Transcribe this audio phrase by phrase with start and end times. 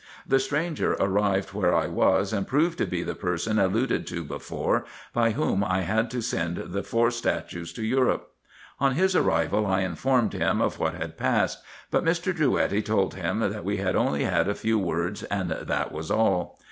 [0.25, 4.83] The stranger arrived where I was, and proved to be the person alluded to before,
[5.13, 8.31] by whom I had to send the four statues to Europe.
[8.79, 11.61] On his arrival, I informed him of what had passed;
[11.91, 12.33] but Mr.
[12.35, 16.57] Drouetti told him that we had only had a few words, and that was all.